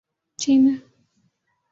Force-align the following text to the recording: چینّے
چینّے 0.39 0.73